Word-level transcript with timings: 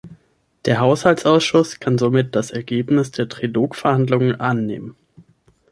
Der 0.65 0.79
Haushaltsausschuss 0.79 1.79
kann 1.79 1.99
somit 1.99 2.35
das 2.35 2.49
Ergebnis 2.49 3.11
der 3.11 3.29
Trilogverhandlungen 3.29 4.39
annehmen. 4.41 4.95